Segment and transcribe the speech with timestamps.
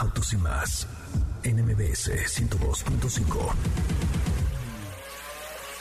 [0.00, 0.86] Autos y más
[1.42, 3.52] en MBS 102.5.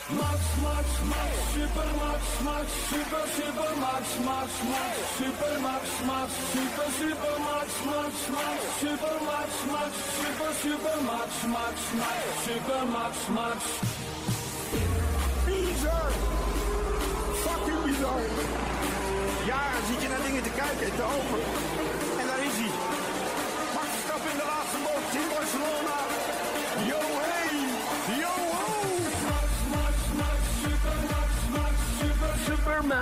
[0.10, 6.90] Max, Max, Max, Super Max, Max, Super, Super Max, Max, Max, Super Max, Max, Super,
[6.98, 13.60] Super Max, Max, Max, Super Max, Max, Super, Super Max, Max, Max, Super Max, Max.
[15.46, 16.12] Bizar!
[17.44, 18.22] Fucking bizar!
[19.46, 21.77] Jaren zit je naar dingen te kijken en te open.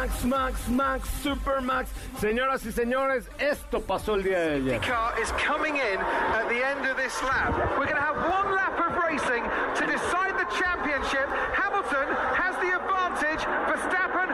[0.05, 1.89] Max, Max, Max, Super Max.
[2.19, 4.79] Señoras y señores, esto pasó el día de ayer.
[4.81, 7.57] car is coming in at the end of this lap.
[7.71, 11.25] We're going to have one lap of racing to decide the championship.
[11.57, 12.05] Hamilton
[12.37, 13.41] has the advantage.
[13.65, 14.24] Verstappen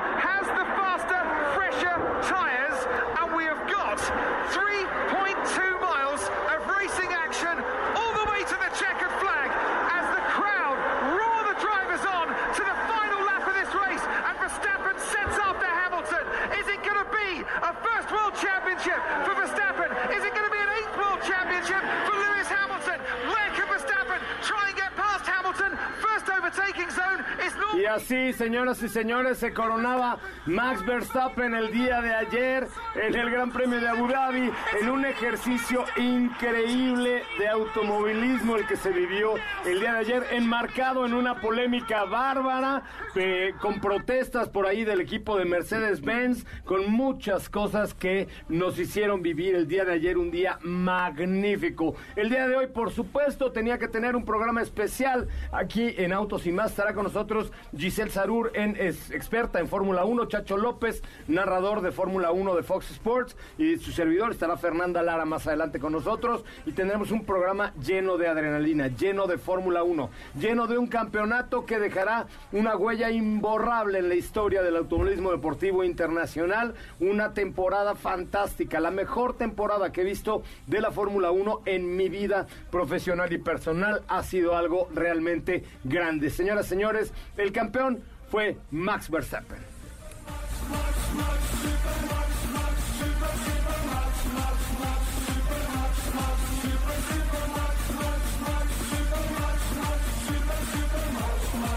[27.92, 33.52] así, señoras y señores, se coronaba Max Verstappen el día de ayer en el Gran
[33.52, 39.34] Premio de Abu Dhabi en un ejercicio increíble de automovilismo el que se vivió
[39.66, 42.84] el día de ayer, enmarcado en una polémica bárbara,
[43.60, 49.56] con protestas por ahí del equipo de Mercedes-Benz, con muchas cosas que nos hicieron vivir
[49.56, 51.96] el día de ayer un día magnífico.
[52.16, 56.48] El día de hoy, por supuesto, tenía que tener un programa especial aquí en Autos
[56.48, 56.72] y Más.
[56.72, 61.92] Estará con nosotros Giselle Sarur, en, es experta en Fórmula 1, Chacho López, narrador de
[61.92, 66.46] Fórmula 1 de Fox Sports, y su servidor estará Fernanda Lara más adelante con nosotros.
[66.68, 71.66] Y tendremos un programa lleno de adrenalina, lleno de Fórmula 1, lleno de un campeonato
[71.66, 76.76] que dejará una huella imborrable en la historia del automovilismo deportivo internacional.
[77.00, 82.10] Una temporada fantástica, la mejor temporada que he visto de la Fórmula 1 en mi
[82.10, 84.04] vida profesional y personal.
[84.08, 86.30] Ha sido algo realmente grande.
[86.30, 87.52] Señoras, señores, el
[88.30, 89.60] fue Max Verstappen.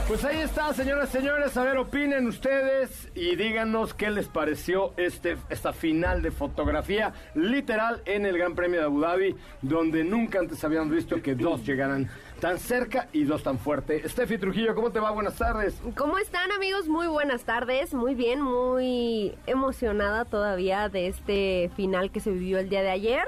[0.06, 1.56] Pues ahí está, señoras y señores.
[1.56, 8.02] A ver, opinen ustedes y díganos qué les pareció este, esta final de fotografía literal
[8.04, 12.08] en el Gran Premio de Abu Dhabi, donde nunca antes habíamos visto que dos llegaran
[12.44, 14.06] tan cerca y dos tan fuerte.
[14.06, 15.10] Steffi Trujillo, ¿cómo te va?
[15.12, 15.80] Buenas tardes.
[15.96, 16.88] ¿Cómo están amigos?
[16.88, 22.68] Muy buenas tardes, muy bien, muy emocionada todavía de este final que se vivió el
[22.68, 23.22] día de ayer.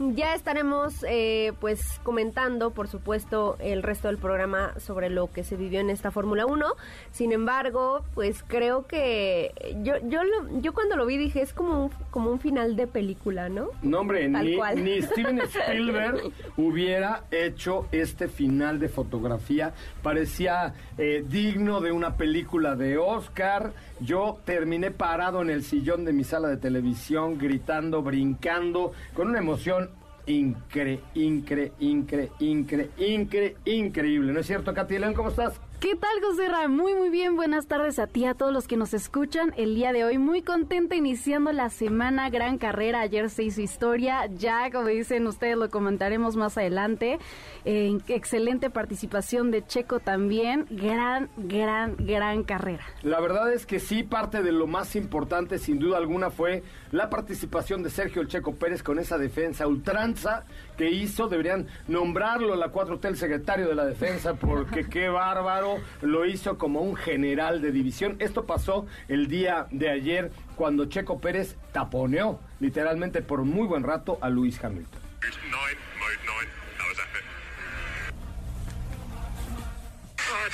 [0.00, 5.54] Ya estaremos eh, pues comentando, por supuesto, el resto del programa sobre lo que se
[5.56, 6.66] vivió en esta Fórmula 1.
[7.12, 9.52] Sin embargo, pues creo que
[9.84, 12.88] yo yo lo- yo cuando lo vi dije es como un, como un final de
[12.88, 13.68] película, ¿no?
[13.82, 14.82] No, hombre, Tal ni, cual.
[14.82, 16.20] ni Steven Spielberg
[16.56, 19.74] hubiera hecho este final de fotografía.
[20.02, 23.72] Parecía eh, digno de una película de Oscar.
[24.00, 29.38] Yo terminé parado en el sillón de mi sala de televisión, gritando, brincando, con una
[29.38, 29.83] emoción
[30.26, 34.32] incre, incre, incre, incre, incre, increíble.
[34.32, 34.96] ¿No es cierto, Katy?
[35.14, 35.60] ¿Cómo estás?
[35.84, 36.66] ¿Qué tal, José Ra?
[36.66, 37.36] Muy, muy bien.
[37.36, 40.16] Buenas tardes a ti, a todos los que nos escuchan el día de hoy.
[40.16, 42.30] Muy contenta iniciando la semana.
[42.30, 43.00] Gran carrera.
[43.02, 44.24] Ayer se hizo historia.
[44.34, 47.18] Ya, como dicen ustedes, lo comentaremos más adelante.
[47.66, 50.64] Eh, excelente participación de Checo también.
[50.70, 52.86] Gran, gran, gran carrera.
[53.02, 57.10] La verdad es que sí, parte de lo más importante, sin duda alguna, fue la
[57.10, 60.44] participación de Sergio El Checo Pérez con esa defensa ultranza
[60.76, 61.28] que hizo.
[61.28, 65.78] Deberían nombrarlo la 4T el secretario de la defensa porque qué bárbaro.
[66.02, 68.16] Lo hizo como un general de división.
[68.18, 73.82] Esto pasó el día de ayer cuando Checo Pérez taponeó literalmente por un muy buen
[73.82, 75.00] rato a Luis Hamilton.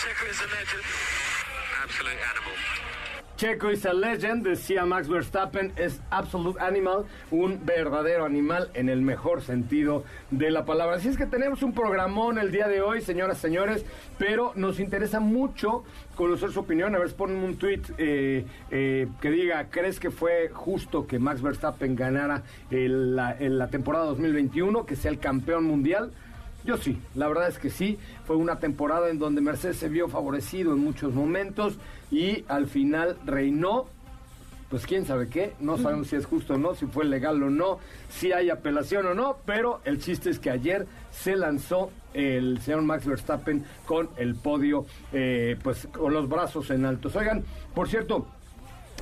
[0.00, 0.84] Checo is a legend,
[4.42, 10.66] decía Max Verstappen, es absolute animal, un verdadero animal en el mejor sentido de la
[10.66, 10.96] palabra.
[10.96, 13.86] Así es que tenemos un programón el día de hoy, señoras, señores,
[14.18, 15.84] pero nos interesa mucho
[16.16, 16.94] conocer su opinión.
[16.94, 21.40] A ver, ponen un tweet eh, eh, que diga, ¿crees que fue justo que Max
[21.40, 26.12] Verstappen ganara en la, en la temporada 2021, que sea el campeón mundial?
[26.64, 27.98] Yo sí, la verdad es que sí.
[28.26, 31.78] Fue una temporada en donde Mercedes se vio favorecido en muchos momentos
[32.10, 33.86] y al final reinó.
[34.68, 37.50] Pues quién sabe qué, no sabemos si es justo o no, si fue legal o
[37.50, 42.60] no, si hay apelación o no, pero el chiste es que ayer se lanzó el
[42.60, 47.16] señor Max Verstappen con el podio, eh, pues con los brazos en altos.
[47.16, 47.42] Oigan,
[47.74, 48.28] por cierto,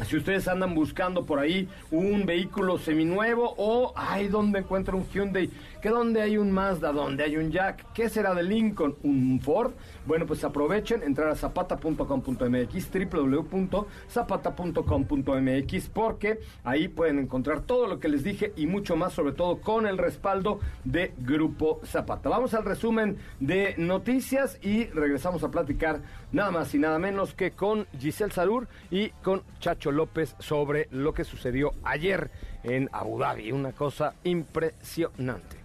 [0.06, 5.50] si ustedes andan buscando por ahí un vehículo seminuevo o ay, ¿dónde encuentro un Hyundai?
[5.80, 6.92] ¿Qué dónde hay un Mazda?
[6.92, 7.92] ¿Dónde hay un Jack?
[7.92, 8.96] ¿Qué será de Lincoln?
[9.04, 9.75] ¿Un Ford?
[10.06, 18.25] Bueno, pues aprovechen, entrar a zapata.com.mx, www.zapata.com.mx, porque ahí pueden encontrar todo lo que les
[18.25, 22.28] dije y mucho más, sobre todo con el respaldo de Grupo Zapata.
[22.28, 26.00] Vamos al resumen de noticias y regresamos a platicar
[26.32, 31.14] nada más y nada menos que con Giselle Salur y con Chacho López sobre lo
[31.14, 32.32] que sucedió ayer
[32.64, 33.52] en Abu Dhabi.
[33.52, 35.58] Una cosa impresionante.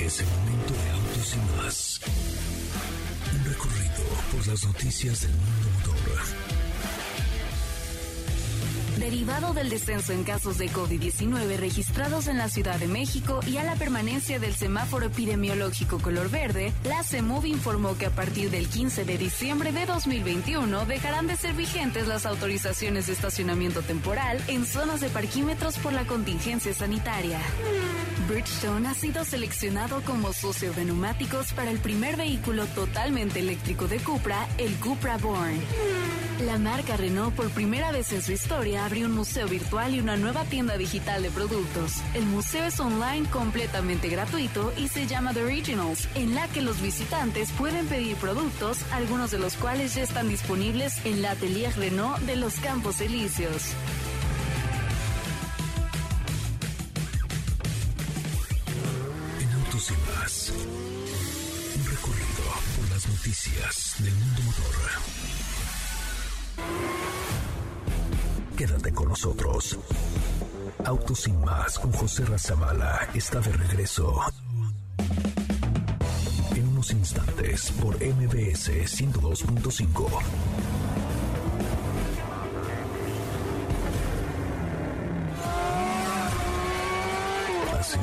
[0.00, 2.00] Es el momento de autos y más.
[3.34, 6.18] Un recorrido por las noticias del mundo motor.
[8.98, 13.64] Derivado del descenso en casos de COVID-19 registrados en la Ciudad de México y a
[13.64, 19.04] la permanencia del semáforo epidemiológico color verde, la CEMUV informó que a partir del 15
[19.04, 25.00] de diciembre de 2021 dejarán de ser vigentes las autorizaciones de estacionamiento temporal en zonas
[25.00, 27.40] de parquímetros por la contingencia sanitaria.
[28.28, 33.98] Bridgestone ha sido seleccionado como socio de neumáticos para el primer vehículo totalmente eléctrico de
[34.00, 35.58] Cupra, el Cupra Born.
[36.44, 40.16] La marca Renault por primera vez en su historia abrió un museo virtual y una
[40.16, 41.94] nueva tienda digital de productos.
[42.14, 46.80] El museo es online completamente gratuito y se llama The Originals, en la que los
[46.82, 52.20] visitantes pueden pedir productos, algunos de los cuales ya están disponibles en la Atelier Renault
[52.20, 53.72] de los Campos Elíseos.
[68.58, 69.78] Quédate con nosotros.
[70.84, 74.20] Autos sin más con José Razabala está de regreso.
[76.56, 80.08] En unos instantes por MBS 102.5.
[87.78, 87.98] ¿Así?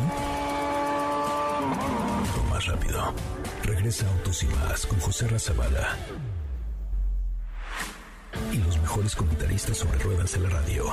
[2.49, 3.13] Más rápido.
[3.61, 5.97] Regresa Autos y más con José Razabala
[9.05, 10.83] mejores comentaristas sobre ruedas en la radio.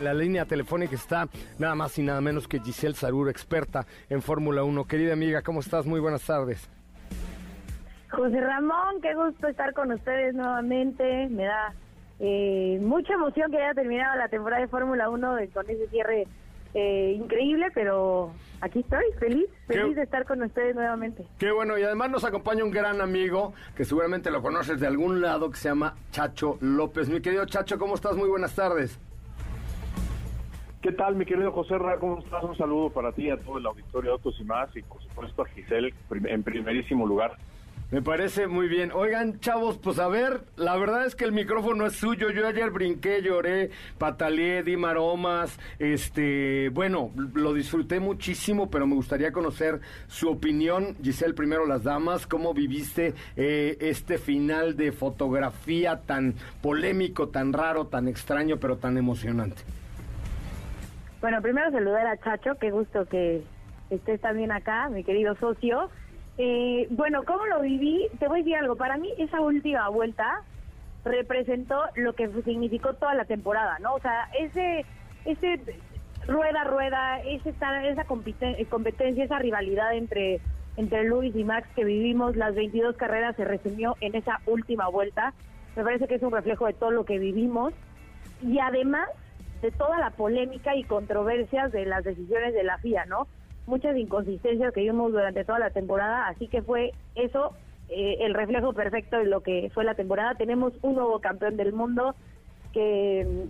[0.00, 4.64] La línea telefónica está nada más y nada menos que Giselle Sarur, experta en Fórmula
[4.64, 4.84] 1.
[4.86, 5.84] Querida amiga, ¿cómo estás?
[5.84, 6.66] Muy buenas tardes.
[8.10, 11.28] José Ramón, qué gusto estar con ustedes nuevamente.
[11.28, 11.74] Me da
[12.20, 16.26] eh, mucha emoción que haya terminado la temporada de Fórmula 1 de- con ese cierre
[16.74, 21.24] eh, increíble, pero aquí estoy, feliz, feliz Qué- de estar con ustedes nuevamente.
[21.38, 25.20] Qué bueno, y además nos acompaña un gran amigo que seguramente lo conoces de algún
[25.20, 27.08] lado que se llama Chacho López.
[27.08, 28.16] Mi querido Chacho, ¿cómo estás?
[28.16, 28.98] Muy buenas tardes.
[30.82, 31.96] ¿Qué tal, mi querido José Ra?
[31.98, 32.44] ¿Cómo estás?
[32.44, 35.42] Un saludo para ti, a todo el auditorio de Autos y más, y por supuesto
[35.42, 35.94] a Giselle
[36.26, 37.36] en primerísimo lugar.
[37.90, 38.90] Me parece muy bien.
[38.92, 42.30] Oigan, chavos, pues a ver, la verdad es que el micrófono es suyo.
[42.30, 45.58] Yo ayer brinqué, lloré, pataleé, di maromas.
[45.78, 50.96] Este, bueno, lo disfruté muchísimo, pero me gustaría conocer su opinión.
[51.02, 57.86] Giselle, primero las damas, ¿cómo viviste eh, este final de fotografía tan polémico, tan raro,
[57.86, 59.62] tan extraño, pero tan emocionante?
[61.20, 63.42] Bueno, primero saludar a Chacho, qué gusto que
[63.90, 65.90] estés también acá, mi querido socio.
[66.36, 68.08] Eh, bueno, ¿cómo lo viví?
[68.18, 70.40] Te voy a decir algo, para mí esa última vuelta
[71.04, 73.94] representó lo que significó toda la temporada, ¿no?
[73.94, 74.84] O sea, ese,
[75.26, 75.60] ese
[76.26, 80.40] rueda, rueda, ese, esa compite- competencia, esa rivalidad entre,
[80.76, 85.34] entre Luis y Max que vivimos, las 22 carreras se resumió en esa última vuelta.
[85.76, 87.74] Me parece que es un reflejo de todo lo que vivimos.
[88.40, 89.08] Y además,
[89.60, 93.28] de toda la polémica y controversias de las decisiones de la FIA, ¿no?
[93.66, 97.52] Muchas inconsistencias que vimos durante toda la temporada, así que fue eso
[97.88, 100.34] eh, el reflejo perfecto de lo que fue la temporada.
[100.34, 102.14] Tenemos un nuevo campeón del mundo
[102.72, 103.46] que,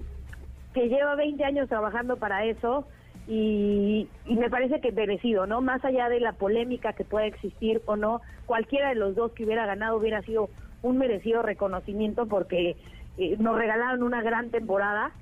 [0.73, 2.87] que lleva 20 años trabajando para eso
[3.27, 5.61] y, y me parece que merecido, ¿no?
[5.61, 9.45] Más allá de la polémica que pueda existir o no, cualquiera de los dos que
[9.45, 10.51] hubiera ganado hubiera sido
[10.83, 12.77] un merecido reconocimiento porque
[13.17, 15.13] eh, nos regalaron una gran temporada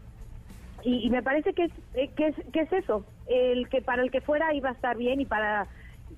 [0.85, 4.11] y, me parece que es, eh, que es que es eso el que para el
[4.11, 5.67] que fuera iba a estar bien y para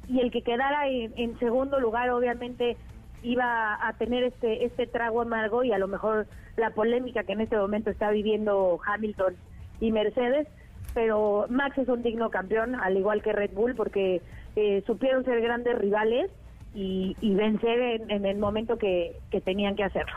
[0.09, 2.77] y el que quedara en, en segundo lugar obviamente
[3.23, 7.43] iba a tener este este trago amargo y a lo mejor la polémica que en
[7.43, 9.37] este momento está viviendo Hamilton
[9.81, 10.49] y Mercedes
[10.95, 14.23] pero Max es un digno campeón al igual que Red Bull porque
[14.57, 16.31] eh, supieron ser grandes rivales
[16.75, 20.17] y, y vencer en, en el momento que, que tenían que hacerlo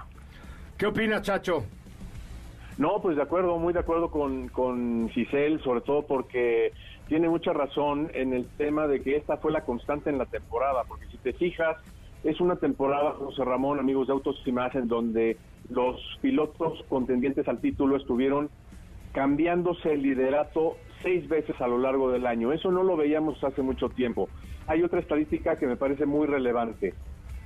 [0.77, 1.65] ¿Qué opinas, Chacho?
[2.77, 6.73] No, pues de acuerdo, muy de acuerdo con, con Giselle, sobre todo porque
[7.07, 10.83] tiene mucha razón en el tema de que esta fue la constante en la temporada,
[10.87, 11.77] porque si te fijas,
[12.23, 15.37] es una temporada, José Ramón, amigos de Autos y más, en donde
[15.69, 18.49] los pilotos contendientes al título estuvieron
[19.11, 22.53] cambiándose el liderato seis veces a lo largo del año.
[22.53, 24.29] Eso no lo veíamos hace mucho tiempo.
[24.67, 26.93] Hay otra estadística que me parece muy relevante.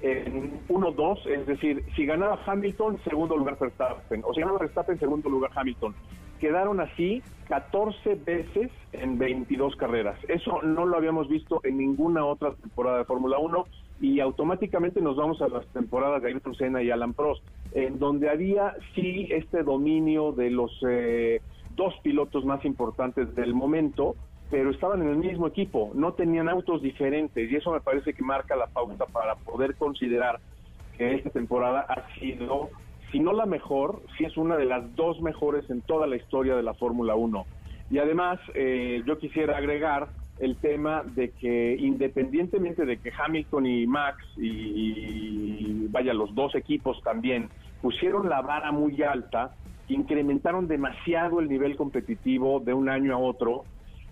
[0.01, 5.29] En 1-2, es decir, si ganaba Hamilton, segundo lugar Verstappen, o si ganaba Verstappen, segundo
[5.29, 5.93] lugar Hamilton.
[6.39, 10.17] Quedaron así 14 veces en 22 carreras.
[10.27, 13.65] Eso no lo habíamos visto en ninguna otra temporada de Fórmula 1
[14.01, 17.43] y automáticamente nos vamos a las temporadas de Ayrton Senna y Alan Prost,
[17.73, 21.41] en donde había sí este dominio de los eh,
[21.75, 24.15] dos pilotos más importantes del momento,
[24.51, 28.21] pero estaban en el mismo equipo, no tenían autos diferentes y eso me parece que
[28.21, 30.39] marca la pauta para poder considerar
[30.97, 32.69] que esta temporada ha sido,
[33.11, 36.53] si no la mejor, si es una de las dos mejores en toda la historia
[36.57, 37.45] de la Fórmula 1.
[37.91, 43.87] Y además, eh, yo quisiera agregar el tema de que independientemente de que Hamilton y
[43.87, 47.47] Max y, y vaya los dos equipos también
[47.81, 49.53] pusieron la vara muy alta,
[49.87, 53.63] incrementaron demasiado el nivel competitivo de un año a otro,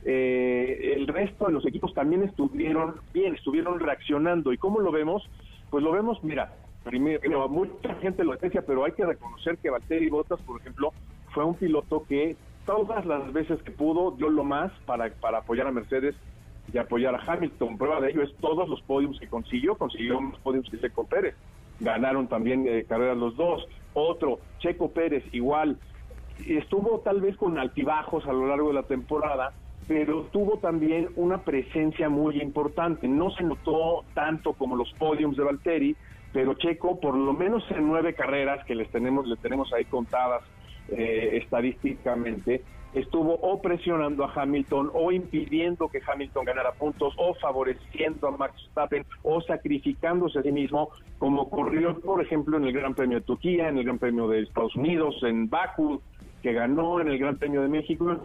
[0.05, 4.53] eh, el resto de los equipos también estuvieron bien, estuvieron reaccionando.
[4.53, 5.29] ¿Y cómo lo vemos?
[5.69, 6.53] Pues lo vemos, mira,
[6.83, 10.93] primero, mucha gente lo decía, pero hay que reconocer que Valtteri Bottas, por ejemplo,
[11.33, 15.67] fue un piloto que todas las veces que pudo dio lo más para, para apoyar
[15.67, 16.15] a Mercedes
[16.73, 17.77] y apoyar a Hamilton.
[17.77, 21.35] Prueba de ello es todos los podios que consiguió, consiguió más podios que Checo Pérez.
[21.79, 23.67] Ganaron también eh, carreras los dos.
[23.93, 25.77] Otro, Checo Pérez, igual.
[26.45, 29.53] Estuvo tal vez con altibajos a lo largo de la temporada,
[29.89, 33.07] pero tuvo también una presencia muy importante.
[33.07, 35.95] No se notó tanto como los podiums de Valtteri,
[36.31, 40.43] pero Checo, por lo menos en nueve carreras que les tenemos, le tenemos ahí contadas
[40.89, 42.61] eh, estadísticamente,
[42.93, 48.53] estuvo o presionando a Hamilton o impidiendo que Hamilton ganara puntos o favoreciendo a Max
[48.57, 53.25] Verstappen o sacrificándose a sí mismo, como ocurrió, por ejemplo, en el Gran Premio de
[53.25, 55.99] Turquía, en el Gran Premio de Estados Unidos, en Baku,
[56.41, 58.17] que ganó en el Gran Premio de México.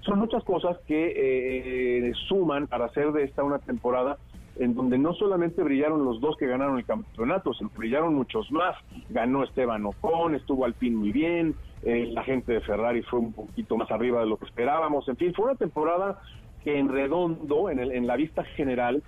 [0.00, 4.18] Son muchas cosas que eh, suman para hacer de esta una temporada
[4.58, 8.76] en donde no solamente brillaron los dos que ganaron el campeonato, sino brillaron muchos más.
[9.10, 13.76] Ganó Esteban Ocon, estuvo Alpine muy bien, eh, la gente de Ferrari fue un poquito
[13.76, 15.08] más arriba de lo que esperábamos.
[15.08, 16.20] En fin, fue una temporada
[16.64, 19.02] que en redondo, en, el, en la vista general,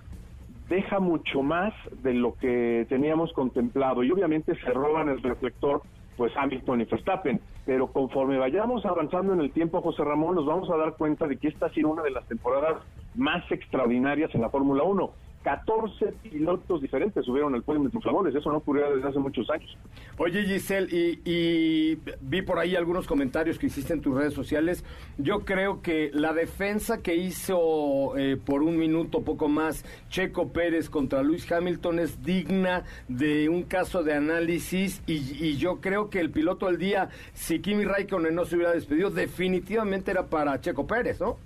[0.69, 1.73] deja mucho más
[2.03, 5.81] de lo que teníamos contemplado y obviamente se roban el reflector
[6.19, 10.69] pues Hamilton y Verstappen, pero conforme vayamos avanzando en el tiempo, José Ramón, nos vamos
[10.69, 12.75] a dar cuenta de que esta ha sido una de las temporadas
[13.15, 15.11] más extraordinarias en la Fórmula 1.
[15.43, 18.39] 14 pilotos diferentes subieron al podio de.
[18.39, 19.77] Eso no ocurría desde hace muchos años.
[20.17, 24.83] Oye, Giselle, y, y, vi por ahí algunos comentarios que hiciste en tus redes sociales.
[25.17, 30.89] Yo creo que la defensa que hizo eh, por un minuto poco más Checo Pérez
[30.89, 35.01] contra Luis Hamilton es digna de un caso de análisis.
[35.07, 38.73] Y, y yo creo que el piloto del día, si Kimi Raikkonen no se hubiera
[38.73, 41.37] despedido, definitivamente era para Checo Pérez, ¿no?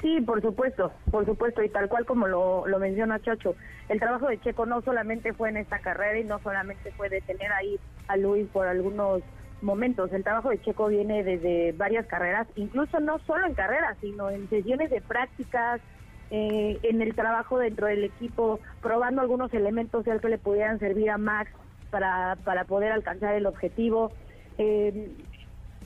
[0.00, 3.54] Sí, por supuesto, por supuesto, y tal cual como lo, lo menciona Chacho,
[3.88, 7.52] el trabajo de Checo no solamente fue en esta carrera y no solamente fue detener
[7.52, 7.78] ahí
[8.08, 9.22] a Luis por algunos
[9.60, 14.30] momentos, el trabajo de Checo viene desde varias carreras, incluso no solo en carreras, sino
[14.30, 15.82] en sesiones de prácticas,
[16.30, 21.18] eh, en el trabajo dentro del equipo, probando algunos elementos que le pudieran servir a
[21.18, 21.50] Max
[21.90, 24.12] para, para poder alcanzar el objetivo.
[24.56, 25.10] Eh,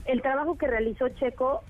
[0.05, 1.65] el trabajo que realizó Checo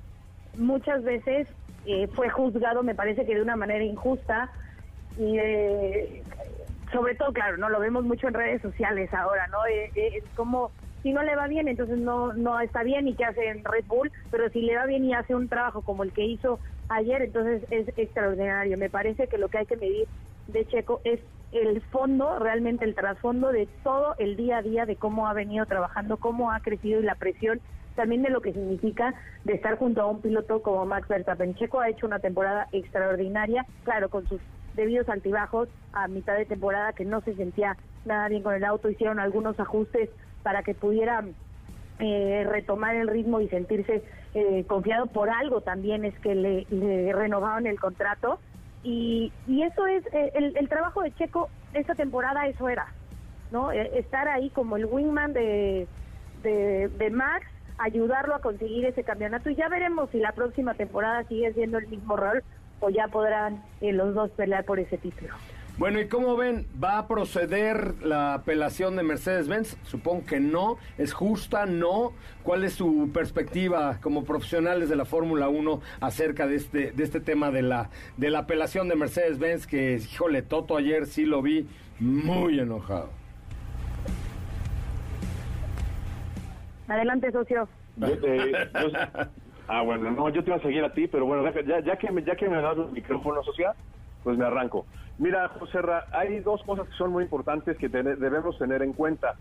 [0.58, 1.48] muchas veces
[1.86, 4.50] eh, fue juzgado, me parece que de una manera injusta
[5.18, 6.22] y eh,
[6.92, 9.66] sobre todo, claro, no lo vemos mucho en redes sociales ahora, ¿no?
[9.66, 10.70] Eh, eh, cómo
[11.02, 13.84] si no le va bien, entonces no, no está bien y que hace en Red
[13.86, 17.20] Bull, pero si le va bien y hace un trabajo como el que hizo ayer,
[17.20, 18.78] entonces es extraordinario.
[18.78, 20.08] Me parece que lo que hay que medir
[20.46, 21.20] de Checo es
[21.52, 25.66] el fondo, realmente el trasfondo de todo el día a día de cómo ha venido
[25.66, 27.60] trabajando, cómo ha crecido y la presión
[27.94, 31.54] también de lo que significa de estar junto a un piloto como Max Verstappen.
[31.54, 34.40] Checo ha hecho una temporada extraordinaria, claro, con sus
[34.74, 38.90] debidos altibajos a mitad de temporada que no se sentía nada bien con el auto,
[38.90, 40.10] hicieron algunos ajustes
[40.42, 41.24] para que pudiera
[42.00, 44.02] eh, retomar el ritmo y sentirse
[44.34, 45.06] eh, confiado.
[45.06, 48.40] Por algo también es que le, le renovaron el contrato.
[48.82, 52.86] Y, y eso es eh, el, el, trabajo de Checo esta temporada eso era
[53.50, 55.88] no estar ahí como el wingman de,
[56.42, 57.46] de Max
[57.78, 61.88] ayudarlo a conseguir ese campeonato y ya veremos si la próxima temporada sigue siendo el
[61.88, 62.42] mismo rol
[62.80, 65.34] o ya podrán eh, los dos pelear por ese título.
[65.76, 66.68] Bueno, ¿y cómo ven?
[66.82, 69.76] ¿Va a proceder la apelación de Mercedes-Benz?
[69.82, 70.78] Supongo que no.
[70.98, 71.66] ¿Es justa?
[71.66, 72.12] ¿No?
[72.44, 77.18] ¿Cuál es su perspectiva como profesionales de la Fórmula 1 acerca de este, de este
[77.18, 79.66] tema de la, de la apelación de Mercedes-Benz?
[79.66, 81.66] Que, híjole, Toto ayer sí lo vi
[81.98, 83.23] muy enojado.
[86.88, 87.68] Adelante, socio.
[89.66, 92.22] Ah, bueno, no, yo te iba a seguir a ti, pero bueno, ya, que, me,
[92.22, 93.74] ya que me das el micrófono, social,
[94.22, 94.84] pues me arranco.
[95.16, 99.36] Mira, José Ra, hay dos cosas que son muy importantes que debemos tener en cuenta.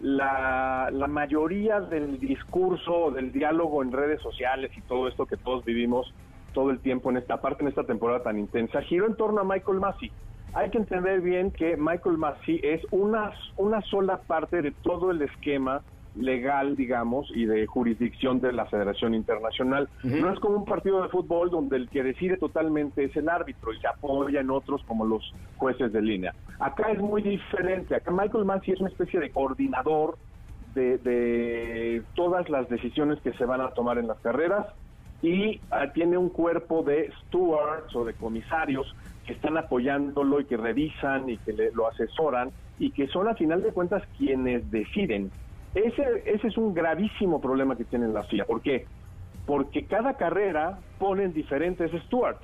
[0.00, 5.64] La, la mayoría del discurso, del diálogo en redes sociales y todo esto que todos
[5.64, 6.12] vivimos
[6.52, 9.44] todo el tiempo en esta parte, en esta temporada tan intensa, giró en torno a
[9.44, 10.10] Michael Massey.
[10.54, 15.20] Hay que entender bien que Michael Massey es una, una sola parte de todo el
[15.20, 15.82] esquema
[16.16, 19.88] legal, digamos, y de jurisdicción de la Federación Internacional.
[20.02, 23.72] No es como un partido de fútbol donde el que decide totalmente es el árbitro
[23.72, 26.34] y se apoya en otros como los jueces de línea.
[26.58, 27.94] Acá es muy diferente.
[27.94, 30.16] Acá Michael Massey es una especie de coordinador
[30.74, 34.66] de, de todas las decisiones que se van a tomar en las carreras
[35.22, 38.94] y ah, tiene un cuerpo de stewards o de comisarios
[39.26, 43.34] que están apoyándolo y que revisan y que le, lo asesoran y que son a
[43.34, 45.30] final de cuentas quienes deciden
[45.76, 48.46] ese, ese es un gravísimo problema que tiene la FIA.
[48.46, 48.86] ¿Por qué?
[49.44, 52.40] Porque cada carrera ponen diferentes stewards.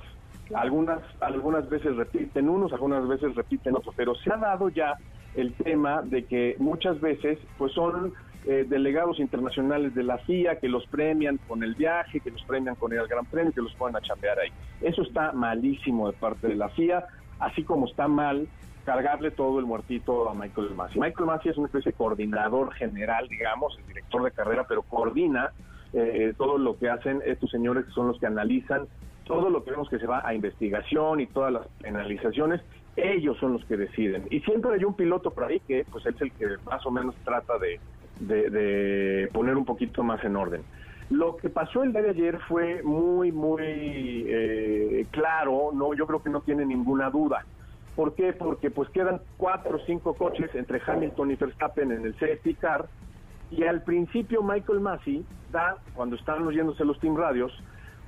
[0.53, 4.97] Algunas, algunas veces repiten unos, algunas veces repiten otros, pero se ha dado ya
[5.35, 8.13] el tema de que muchas veces pues son
[8.45, 12.75] eh, delegados internacionales de la FIA que los premian con el viaje, que los premian
[12.75, 14.49] con el Gran Premio, que los puedan a chambear ahí.
[14.81, 17.03] Eso está malísimo de parte de la FIA,
[17.39, 18.47] así como está mal
[18.85, 20.99] cargarle todo el muertito a Michael Massey.
[20.99, 25.51] Michael Massey es una especie de coordinador general, digamos, el director de carrera, pero coordina
[25.93, 28.87] eh, todo lo que hacen estos señores que son los que analizan
[29.25, 32.61] todo lo que vemos que se va a investigación y todas las penalizaciones,
[32.95, 34.27] ellos son los que deciden.
[34.29, 37.15] Y siempre hay un piloto por ahí que pues es el que más o menos
[37.23, 37.79] trata de,
[38.19, 40.61] de, poner un poquito más en orden.
[41.09, 46.23] Lo que pasó el día de ayer fue muy, muy eh, claro, no, yo creo
[46.23, 47.45] que no tiene ninguna duda.
[47.95, 48.33] ¿Por qué?
[48.33, 52.87] Porque pues quedan cuatro o cinco coches entre Hamilton y Verstappen en el safety car
[53.51, 57.51] y al principio Michael Massey da, cuando están oyéndose los team radios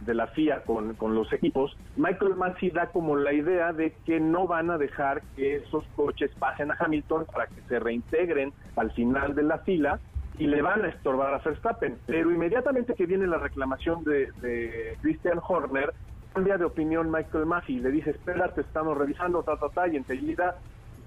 [0.01, 4.19] de la FIA con, con los equipos, Michael Massey da como la idea de que
[4.19, 8.91] no van a dejar que esos coches pasen a Hamilton para que se reintegren al
[8.91, 9.99] final de la fila
[10.37, 11.97] y le van a estorbar a Verstappen.
[12.07, 15.93] Pero inmediatamente que viene la reclamación de, de Christian Horner,
[16.35, 20.57] cambia de opinión Michael Massey, le dice, espérate, estamos revisando, ta, ta, ta, y enseguida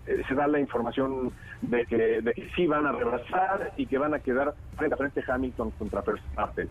[0.07, 3.99] eh, se da la información de que, de que sí van a rebasar y que
[3.99, 6.71] van a quedar frente a frente Hamilton contra Verstappen.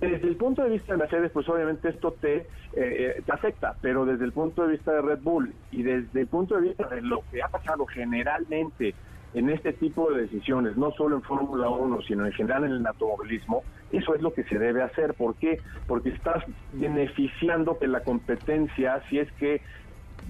[0.00, 3.76] Desde el punto de vista de Mercedes, pues obviamente esto te, eh, eh, te afecta,
[3.82, 6.88] pero desde el punto de vista de Red Bull y desde el punto de vista
[6.88, 8.94] de lo que ha pasado generalmente
[9.34, 12.86] en este tipo de decisiones, no solo en Fórmula 1, sino en general en el
[12.86, 15.14] automovilismo, eso es lo que se debe hacer.
[15.14, 15.60] ¿Por qué?
[15.86, 19.62] Porque estás beneficiando que la competencia, si es que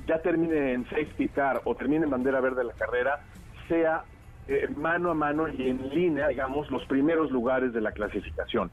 [0.06, 3.20] ya termine en safety car o termine en bandera verde la carrera,
[3.68, 4.04] sea
[4.48, 8.70] eh, mano a mano y en línea, digamos, los primeros lugares de la clasificación.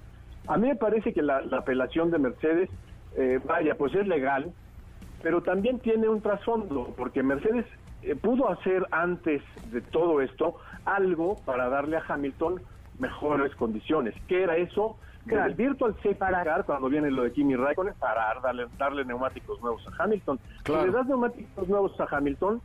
[0.47, 2.69] A mí me parece que la, apelación de Mercedes,
[3.15, 4.51] eh, vaya, pues es legal,
[5.21, 7.65] pero también tiene un trasfondo, porque Mercedes
[8.01, 12.61] eh, pudo hacer antes de todo esto algo para darle a Hamilton
[12.97, 14.15] mejores condiciones.
[14.27, 14.97] ¿Qué era eso?
[15.27, 19.61] Que el Virtual Safety Car, cuando viene lo de Kimi Raikkonen, parar, darle, darle neumáticos
[19.61, 20.39] nuevos a Hamilton.
[20.65, 22.61] Si le das neumáticos nuevos a Hamilton,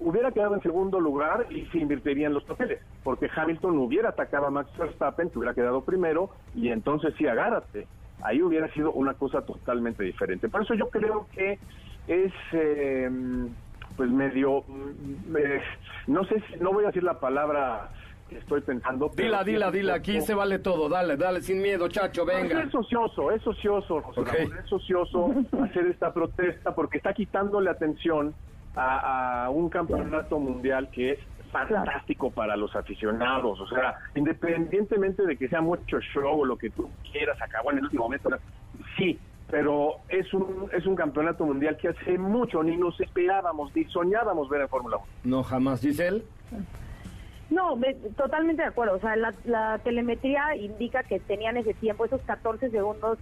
[0.00, 4.50] hubiera quedado en segundo lugar y se invertirían los papeles, porque Hamilton hubiera atacado a
[4.50, 7.86] Max Verstappen, que hubiera quedado primero, y entonces sí, agárrate.
[8.22, 10.48] Ahí hubiera sido una cosa totalmente diferente.
[10.48, 11.58] Por eso yo creo que
[12.08, 12.32] es...
[12.52, 13.10] Eh,
[13.98, 15.34] pues medio, mm,
[16.06, 17.90] no sé, si, no voy a decir la palabra
[18.28, 19.10] que estoy pensando.
[19.10, 22.62] pero Dila, dila, dila, aquí se vale todo, dale, dale, sin miedo, chacho, No, venga.
[22.62, 24.28] Es ocioso, es ocioso, José Ok.
[24.28, 25.34] Ramón, es ocioso
[25.64, 28.34] hacer esta protesta porque está quitándole atención
[28.76, 31.18] a, a un campeonato mundial que es
[31.50, 36.70] fantástico para los aficionados, o sea, independientemente de que sea mucho show o lo que
[36.70, 38.30] tú quieras, acabó en el último momento,
[38.96, 39.18] sí,
[39.50, 44.48] pero es un es un campeonato mundial que hace mucho ni nos esperábamos ni soñábamos
[44.48, 45.06] ver en Fórmula 1.
[45.24, 46.22] No, jamás, Giselle.
[47.50, 48.96] No, ve- totalmente de acuerdo.
[48.96, 53.18] O sea, la, la telemetría indica que tenían ese tiempo, esos 14 segundos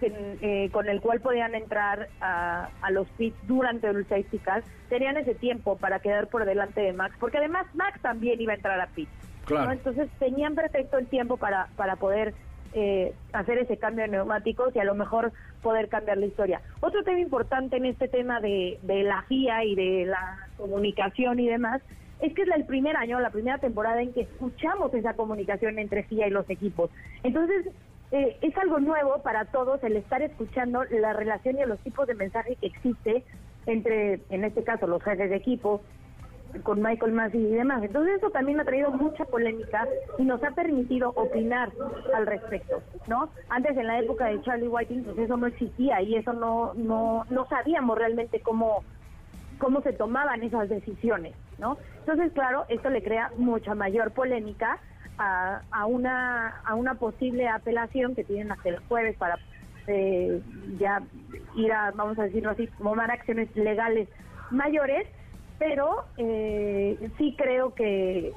[0.00, 4.62] en- eh, con el cual podían entrar a, a los pits durante el safety car,
[4.88, 8.56] tenían ese tiempo para quedar por delante de Max, porque además Max también iba a
[8.56, 9.10] entrar a pits.
[9.46, 9.66] Claro.
[9.66, 9.72] ¿no?
[9.72, 12.34] Entonces tenían perfecto el tiempo para, para poder
[12.78, 16.60] eh, hacer ese cambio de neumáticos y a lo mejor poder cambiar la historia.
[16.80, 21.48] Otro tema importante en este tema de, de la FIA y de la comunicación y
[21.48, 21.80] demás
[22.20, 26.02] es que es el primer año, la primera temporada en que escuchamos esa comunicación entre
[26.02, 26.90] FIA y los equipos.
[27.22, 27.66] Entonces,
[28.12, 32.14] eh, es algo nuevo para todos el estar escuchando la relación y los tipos de
[32.14, 33.24] mensaje que existe
[33.64, 35.80] entre, en este caso, los jefes de equipo,
[36.62, 37.82] con Michael Massey y demás.
[37.82, 39.86] Entonces eso también ha traído mucha polémica
[40.18, 41.70] y nos ha permitido opinar
[42.14, 43.28] al respecto, ¿no?
[43.48, 47.24] Antes en la época de Charlie Whiting pues eso no existía y eso no no
[47.30, 48.82] no sabíamos realmente cómo
[49.58, 51.78] cómo se tomaban esas decisiones, ¿no?
[52.00, 54.78] Entonces, claro, esto le crea mucha mayor polémica
[55.18, 59.38] a, a una a una posible apelación que tienen hasta el jueves para
[59.86, 60.40] eh,
[60.78, 61.02] ya
[61.54, 64.08] ir a, vamos a decirlo así, tomar acciones legales
[64.50, 65.06] mayores,
[65.58, 68.32] pero eh, sí creo que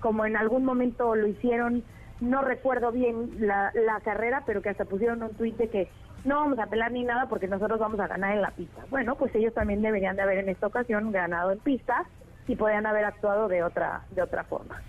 [0.00, 1.82] como en algún momento lo hicieron,
[2.20, 3.72] no recuerdo bien la,
[4.04, 5.88] carrera, pero que hasta pusieron un tuit de que
[6.24, 8.82] no vamos a apelar ni nada porque nosotros vamos a ganar en la pista.
[8.90, 12.04] Bueno, pues ellos también deberían de haber en esta ocasión ganado en pista
[12.46, 14.80] y podrían haber actuado de otra de otra forma.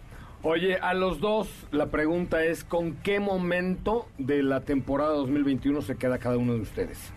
[0.41, 5.95] Oye, a los dos la pregunta es, ¿con qué momento de la temporada 2021 se
[5.95, 7.13] queda cada uno de ustedes?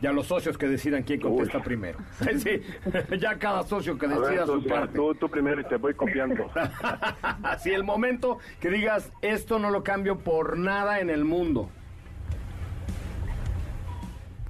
[0.00, 1.64] Ya los socios que decidan quién contesta Uy.
[1.64, 1.98] primero.
[2.38, 2.62] Sí,
[3.18, 4.94] ya cada socio que A ver, decida su parte.
[4.96, 6.50] tú, tú primero y te voy copiando.
[7.42, 11.68] Así el momento que digas, esto no lo cambio por nada en el mundo.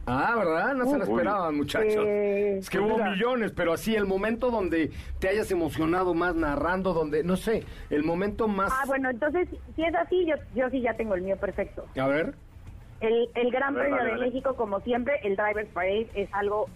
[0.06, 0.74] Ah, ¿verdad?
[0.74, 2.04] No se lo esperaban, muchachos.
[2.06, 3.10] Eh, es que pues hubo mira.
[3.12, 8.02] millones, pero así el momento donde te hayas emocionado más narrando, donde, no sé, el
[8.02, 8.72] momento más...
[8.72, 11.86] Ah, bueno, entonces, si es así, yo, yo sí ya tengo el mío perfecto.
[11.96, 12.34] A ver.
[13.00, 14.20] El, el Gran ver, Premio de.
[14.20, 16.68] México, como siempre, el Drivers Parade es algo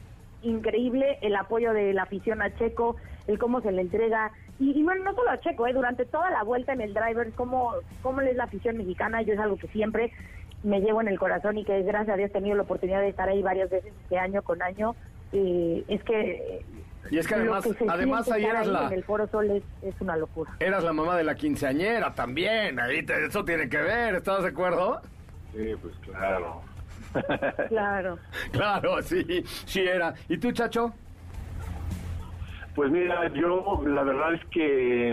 [0.42, 4.82] increíble, el apoyo de la afición a Checo, el cómo se le entrega, y, y
[4.82, 8.20] bueno, no solo a Checo, eh, durante toda la vuelta en el Drivers, cómo, cómo
[8.20, 10.12] es la afición mexicana, yo es algo que siempre
[10.62, 13.08] me llevo en el corazón y que gracias a Dios he tenido la oportunidad de
[13.08, 14.94] estar ahí varias veces este año con año,
[15.32, 16.62] eh, es que...
[17.10, 20.16] Y es que además, además ahí eras la, en el Foro Sol es, es una
[20.16, 20.52] locura.
[20.58, 24.48] eras la mamá de la quinceañera también, ahí te- eso tiene que ver, ¿estás de
[24.48, 25.02] acuerdo?
[25.54, 26.62] Sí, pues claro.
[27.68, 28.18] Claro.
[28.52, 29.24] Claro, sí,
[29.66, 30.14] sí era.
[30.28, 30.92] ¿Y tú, Chacho?
[32.74, 35.12] Pues mira, yo la verdad es que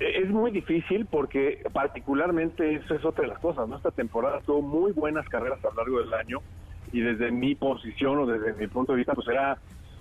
[0.00, 3.76] es muy difícil porque particularmente eso es otra de las cosas, ¿no?
[3.76, 6.38] Esta temporada tuvo muy buenas carreras a lo largo del año
[6.92, 9.58] y desde mi posición o desde mi punto de vista pues era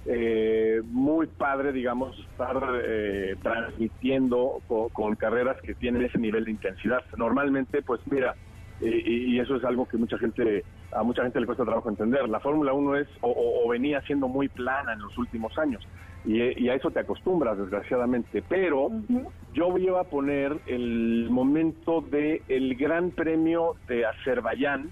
[0.08, 6.52] eh, muy padre, digamos, estar eh, transmitiendo co- con, carreras que tienen ese nivel de
[6.52, 7.04] intensidad.
[7.16, 8.36] Normalmente, pues mira, eh,
[8.82, 12.28] y, y eso es algo que mucha gente a mucha gente le cuesta trabajo entender.
[12.28, 15.88] La Fórmula 1 es o, o- o venía siendo muy plana en los últimos años
[16.26, 18.42] y, y a eso te acostumbras, desgraciadamente.
[18.42, 18.90] Pero
[19.54, 24.92] yo voy a poner el momento de el Gran Premio de Azerbaiyán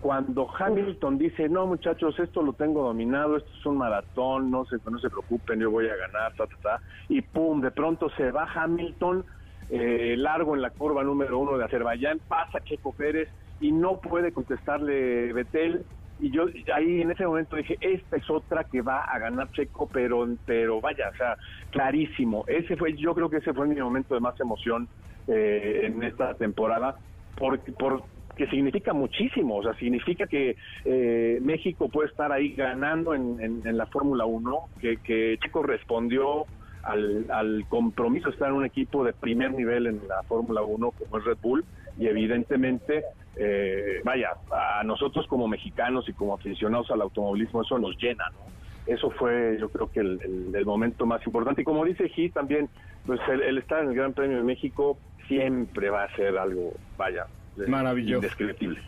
[0.00, 4.76] cuando Hamilton dice, no muchachos, esto lo tengo dominado, esto es un maratón, no se,
[4.90, 6.80] no se preocupen, yo voy a ganar, ta, ta, ta,
[7.10, 9.26] y pum, de pronto se va Hamilton
[9.70, 13.28] eh, largo en la curva número uno de Azerbaiyán, pasa Checo Pérez
[13.60, 15.84] y no puede contestarle Betel,
[16.18, 19.88] y yo ahí en ese momento dije, esta es otra que va a ganar Checo,
[19.92, 21.36] pero, pero vaya, o sea,
[21.70, 24.88] clarísimo, ese fue, yo creo que ese fue mi momento de más emoción
[25.26, 26.96] eh, en esta temporada,
[27.36, 28.04] porque por
[28.36, 33.66] que significa muchísimo, o sea, significa que eh, México puede estar ahí ganando en, en-
[33.66, 36.46] en la Fórmula 1, que, que Checo respondió
[36.82, 40.90] al, al compromiso de estar en un equipo de primer nivel en la Fórmula 1
[40.92, 41.64] como es Red Bull,
[41.98, 43.04] y evidentemente,
[43.36, 48.50] eh, vaya, a nosotros como mexicanos y como aficionados al automovilismo eso nos llena, ¿no?
[48.86, 51.62] Eso fue yo creo que el, el- el momento más importante.
[51.62, 52.68] Y como dice Gis también,
[53.06, 56.72] pues el, el estar en el Gran Premio de México siempre va a ser algo,
[56.96, 57.26] vaya,
[57.68, 58.16] Maravilloso.
[58.24, 58.80] indescriptible.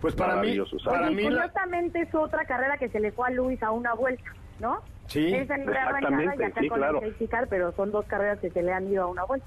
[0.00, 1.50] Pues para mí, para mí la-
[1.94, 4.30] es otra carrera que se le fue a Luis a una vuelta,
[4.60, 4.78] ¿no?
[5.08, 7.00] Sí, exactamente, arrancada y acá sí, con claro.
[7.02, 9.46] el safety car, pero son dos carreras que se le han ido a una vuelta.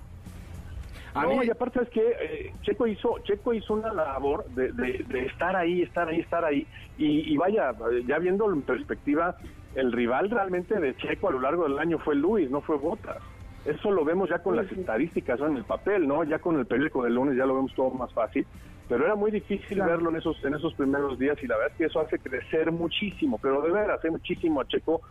[1.14, 5.04] A no, mí- y aparte es que Checo hizo Checo hizo una labor de, de-
[5.08, 6.66] de estar ahí, estar ahí, estar ahí.
[6.98, 9.36] Y, y vaya, eh, ya viendo en perspectiva,
[9.76, 13.18] el rival realmente de Checo a lo largo del año fue Luis, no fue Botas.
[13.66, 15.48] Eso lo vemos ya con las estadísticas ¿no?
[15.48, 16.24] en el papel, ¿no?
[16.24, 18.48] Ya con el periódico del lunes ya lo vemos todo más fácil.
[18.90, 21.78] Pero era muy difícil verlo en esos en esos primeros días y la verdad es
[21.78, 25.02] que eso hace crecer muchísimo, pero de veras, hace muchísimo a Checo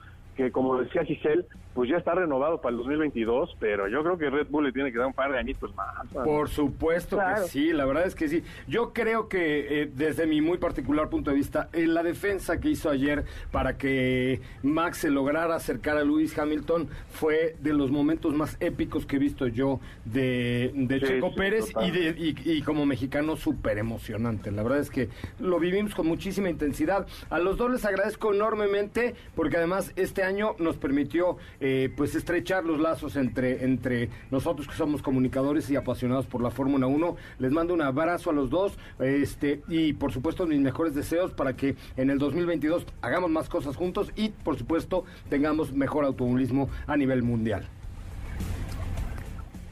[0.45, 4.29] que como decía Giselle, pues ya está renovado para el 2022, pero yo creo que
[4.29, 6.07] Red Bull le tiene que dar un par de añitos más.
[6.25, 7.43] Por supuesto Claro.
[7.43, 8.43] que sí, la verdad es que sí.
[8.67, 12.71] Yo creo que eh, desde mi muy particular punto de vista, en la defensa que
[12.71, 18.35] hizo ayer para que Max se lograra acercar a Lewis Hamilton fue de los momentos
[18.35, 22.51] más épicos que he visto yo de, de Sí, Checo sí, Pérez y, de- y-
[22.59, 24.51] y como mexicano súper emocionante.
[24.51, 27.07] La verdad es que lo vivimos con muchísima intensidad.
[27.31, 32.65] A los dos les agradezco enormemente porque además este año nos permitió eh, pues estrechar
[32.65, 37.17] los lazos entre, entre nosotros que somos comunicadores y apasionados por la Fórmula 1.
[37.39, 41.57] Les mando un abrazo a los dos este y por supuesto mis mejores deseos para
[41.57, 46.97] que en el 2022 hagamos más cosas juntos y por supuesto tengamos mejor automovilismo a
[46.97, 47.69] nivel mundial.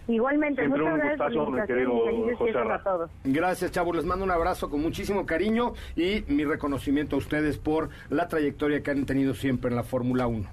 [0.09, 3.11] Igualmente, Siempre muchas un gracias gustazo, mi querido José a todos.
[3.25, 3.95] Gracias, chavos.
[3.95, 8.83] Les mando un abrazo con muchísimo cariño y mi reconocimiento a ustedes por la trayectoria
[8.83, 10.49] que han tenido siempre en la Fórmula 1.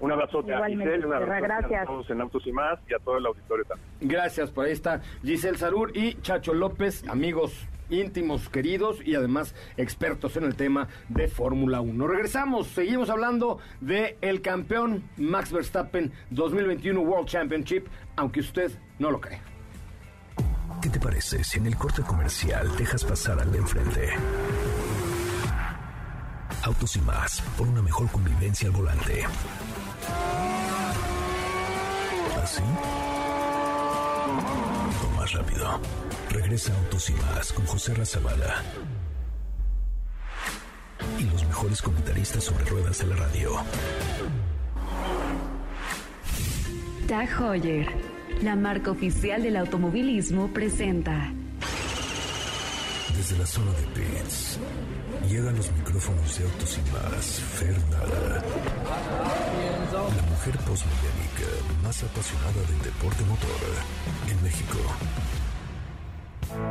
[0.00, 1.82] Un abrazote a Igualmente, Giselle, un abrazote gracias.
[1.82, 3.88] a todos en Autos y Más y a todo el auditorio también.
[4.00, 10.36] Gracias, por ahí está Giselle Sarur y Chacho López, amigos íntimos, queridos y además expertos
[10.36, 12.06] en el tema de Fórmula 1.
[12.06, 19.20] Regresamos, seguimos hablando de el campeón Max Verstappen 2021 World Championship, aunque usted no lo
[19.20, 19.40] cree.
[20.80, 24.08] ¿Qué te parece si en el corte comercial dejas pasar al de enfrente?
[26.62, 29.24] Autos y más, por una mejor convivencia al volante.
[32.42, 32.62] ¿Así?
[35.16, 35.80] Más rápido.
[36.30, 38.62] Regresa Autos y más con José Razabala.
[41.18, 43.62] Y los mejores comentaristas sobre ruedas de la radio.
[47.06, 47.88] Tag Heuer,
[48.42, 51.32] la marca oficial del automovilismo, presenta.
[53.16, 54.58] Desde la zona de pits,
[55.28, 58.42] llegan los micrófonos de Autos y más, Fernanda.
[59.92, 61.50] La mujer posmediánica
[61.82, 64.78] más apasionada del deporte motor México.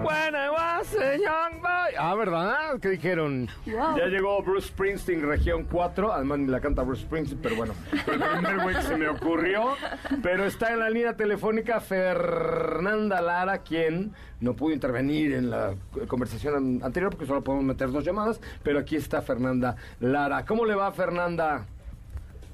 [0.03, 1.95] When I was a young boy.
[1.97, 2.79] Ah, ¿verdad?
[2.81, 3.47] ¿Qué dijeron?
[3.65, 3.97] Wow.
[3.97, 6.11] Ya llegó Bruce Springsteen, región 4.
[6.11, 7.73] Además, ni la canta Bruce Springsteen, pero bueno.
[7.93, 9.75] El primer güey que se me ocurrió.
[10.21, 15.73] Pero está en la línea telefónica Fernanda Lara, quien no pudo intervenir en la
[16.09, 18.41] conversación an- anterior porque solo podemos meter dos llamadas.
[18.63, 20.45] Pero aquí está Fernanda Lara.
[20.45, 21.65] ¿Cómo le va, Fernanda?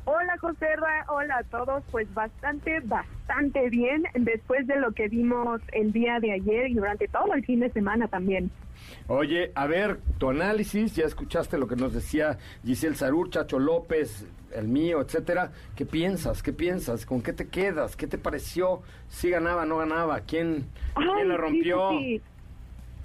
[0.05, 5.61] Hola José Ra, hola a todos, pues bastante, bastante bien después de lo que vimos
[5.71, 8.51] el día de ayer y durante todo el fin de semana también.
[9.07, 14.27] Oye, a ver, tu análisis, ya escuchaste lo que nos decía Giselle Sarur, Chacho López,
[14.53, 15.51] el mío, etcétera.
[15.75, 16.43] ¿Qué piensas?
[16.43, 17.05] ¿Qué piensas?
[17.07, 17.95] ¿Con qué te quedas?
[17.95, 18.83] ¿Qué te pareció?
[19.09, 20.19] ¿Si ganaba, no ganaba?
[20.21, 21.89] ¿Quién, Ay, quién la rompió?
[21.91, 22.21] sí, sí.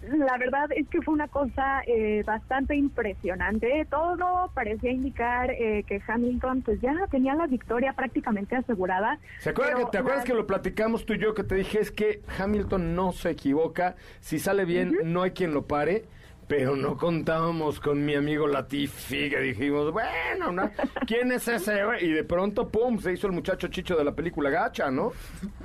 [0.03, 3.87] La verdad es que fue una cosa eh, bastante impresionante.
[3.91, 9.19] Todo parecía indicar eh, que Hamilton pues ya tenía la victoria prácticamente asegurada.
[9.41, 11.81] ¿Se acuerdan que, ¿Te acuerdas la- que lo platicamos tú y yo que te dije
[11.81, 13.97] es que Hamilton no se equivoca?
[14.21, 16.05] Si sale bien, no hay quien lo pare.
[16.51, 20.69] Pero no contábamos con mi amigo Latifi, que dijimos, bueno, ¿no?
[21.07, 21.81] ¿quién es ese?
[22.01, 25.13] Y de pronto, pum, se hizo el muchacho chicho de la película Gacha, ¿no?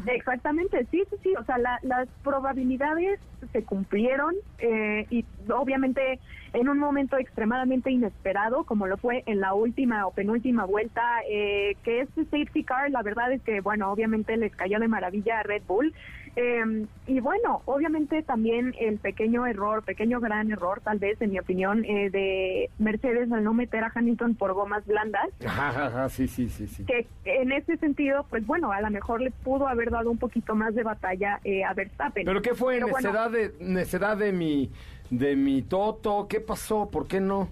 [0.05, 1.33] Exactamente, sí, sí, sí.
[1.39, 3.19] O sea, la- las probabilidades
[3.51, 6.19] se cumplieron eh, y obviamente
[6.53, 11.77] en un momento extremadamente inesperado, como lo fue en la última o penúltima vuelta, eh,
[11.83, 15.43] que este safety car, la verdad es que, bueno, obviamente les cayó de maravilla a
[15.43, 15.93] Red Bull.
[16.35, 21.39] Eh, y bueno, obviamente también el pequeño error, pequeño gran error, tal vez, en mi
[21.39, 26.09] opinión, eh, de Mercedes al no meter a Hamilton por gomas blandas Ajá, ajá, ajá,
[26.09, 26.83] sí, sí, sí, sí.
[26.85, 30.55] que en ese sentido, pues bueno, a lo mejor le pudo haber dado un poquito
[30.55, 32.25] más de batalla eh, a Verstappen.
[32.25, 32.75] ¿Pero qué fue?
[32.75, 34.71] Pero bueno, ¿Necedad, de, necedad de mi
[35.09, 36.27] de mi Toto?
[36.27, 36.89] ¿Qué pasó?
[36.89, 37.47] ¿Por qué no?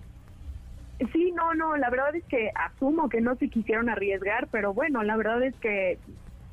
[1.12, 5.04] Sí, no, no, la verdad es que asumo que no se quisieron arriesgar, pero bueno,
[5.04, 5.98] la verdad es que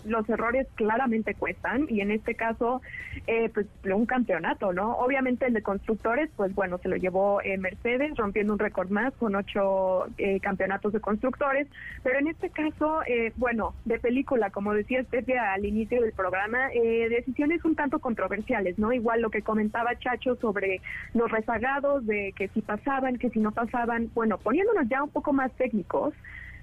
[0.04, 2.80] los errores claramente cuestan y en este caso
[3.26, 4.92] eh, pues un campeonato, ¿no?
[4.96, 9.12] Obviamente el de constructores, pues bueno, se lo llevó eh, Mercedes rompiendo un récord más
[9.14, 11.68] con ocho eh, campeonatos de constructores,
[12.02, 16.70] pero en este caso, eh, bueno, de película, como decía Pepe al inicio del programa,
[16.72, 18.92] eh, decisiones un tanto controversiales, ¿no?
[18.92, 20.80] Igual lo que comentaba Chacho sobre
[21.14, 25.32] los rezagados, de que si pasaban, que si no pasaban, bueno, poniéndonos ya un poco
[25.32, 26.14] más técnicos,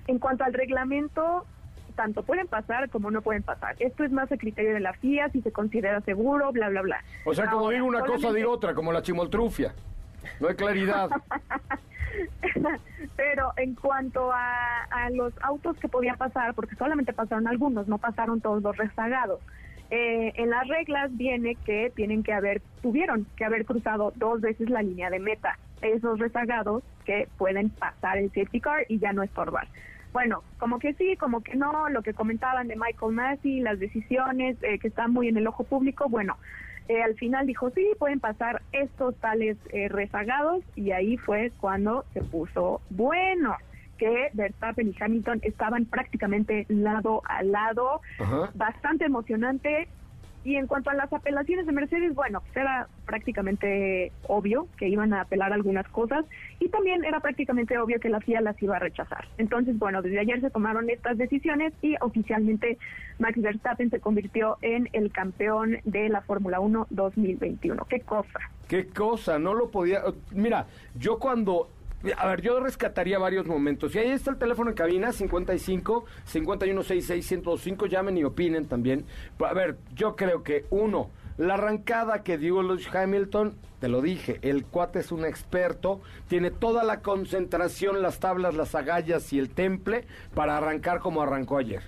[0.08, 1.46] en cuanto al reglamento,
[1.98, 3.76] tanto pueden pasar como no pueden pasar.
[3.80, 7.04] Esto es más a criterio de la FIA, si se considera seguro, bla, bla, bla.
[7.26, 9.74] O sea, como Ahora, digo una cosa, digo otra, como la chimoltrufia.
[10.40, 11.10] No hay claridad.
[13.16, 17.98] Pero en cuanto a, a los autos que podían pasar, porque solamente pasaron algunos, no
[17.98, 19.40] pasaron todos los rezagados.
[19.90, 24.70] eh, en las reglas viene que tienen que haber, tuvieron que haber cruzado dos veces
[24.70, 25.58] la línea de meta.
[25.82, 29.68] Esos rezagados que pueden pasar el safety car y ya no estorbar.
[30.18, 34.58] Bueno, como que sí, como que no, lo que comentaban de Michael Massey, las decisiones
[34.64, 36.38] eh, que están muy en el ojo público, bueno,
[36.88, 42.04] eh, al final dijo, sí, pueden pasar estos tales eh, rezagados y ahí fue cuando
[42.16, 43.56] se puso bueno,
[44.00, 48.50] que Verstappen y Hamilton estaban prácticamente lado a lado, Ajá.
[48.56, 49.88] bastante emocionante.
[50.48, 55.14] Y en cuanto a las apelaciones de Mercedes, bueno, pues era prácticamente obvio que iban
[55.14, 56.24] a apelar algunas cosas
[56.62, 59.28] y también era prácticamente obvio que la FIA las iba a rechazar.
[59.38, 62.78] Entonces, bueno, desde ayer se tomaron estas decisiones y oficialmente
[63.20, 67.84] Max Verstappen se convirtió en el campeón de la Fórmula 1 2021.
[67.90, 68.40] ¿Qué cosa?
[68.70, 70.02] Qué cosa, no lo podía.
[70.32, 71.72] Mira, yo cuando.
[72.18, 73.96] A ver, yo rescataría varios momentos.
[73.96, 77.86] Y ahí está el teléfono en cabina, 55 5166 1025.
[77.88, 79.06] Llamen y opinen también.
[79.40, 84.40] A ver, yo creo que uno, la arrancada que dio Lewis Hamilton, te lo dije,
[84.44, 89.50] el cuate es un experto, tiene toda la concentración, las tablas, las agallas y el
[89.50, 90.06] temple
[90.36, 91.82] para arrancar como arrancó ayer.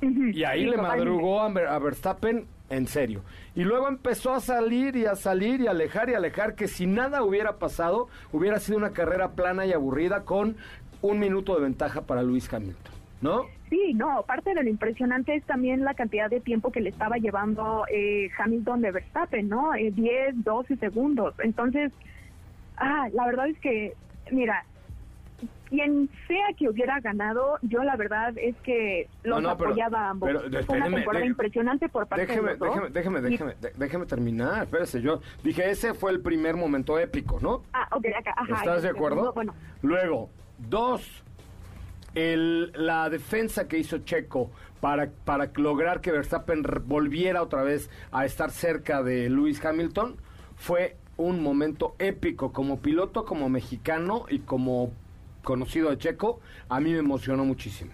[0.00, 3.22] Y ahí Sí, le madrugó a Verstappen en serio.
[3.54, 6.68] Y luego empezó a salir y a salir y a alejar y a alejar que
[6.68, 10.56] si nada hubiera pasado, hubiera sido una carrera plana y aburrida con
[11.02, 13.46] un minuto de ventaja para Luis Hamilton, ¿no?
[13.68, 17.16] Sí, no, parte de lo impresionante es también la cantidad de tiempo que le estaba
[17.16, 19.74] llevando eh, Hamilton de Verstappen, ¿no?
[19.74, 21.34] Eh, 10, 12 segundos.
[21.38, 21.92] Entonces,
[22.76, 23.94] ah, la verdad es que,
[24.30, 24.64] mira,
[25.68, 30.06] quien sea que hubiera ganado, yo la verdad es que los No, no, pero- apoyaba
[30.06, 30.28] a ambos.
[30.28, 32.92] pero Fue una espéreme, temporada deje- impresionante por parte Déjeme, de los dos.
[32.92, 34.62] déjeme, déjeme, déjeme, de- déjeme terminar.
[34.64, 37.62] Espérese, yo dije, ese fue el primer momento épico, ¿no?
[37.72, 38.54] Ah, ok, acá, ajá.
[38.58, 39.32] ¿Estás de acuerdo?
[39.32, 41.22] Bueno, Luego, dos,
[42.14, 44.50] el, la defensa que hizo Checo
[44.80, 50.16] para, para lograr que Verstappen volviera otra vez a estar cerca de Lewis Hamilton
[50.56, 54.92] fue un momento épico como piloto, como mexicano y como
[55.46, 57.92] conocido de Checo, a mí me emocionó muchísimo.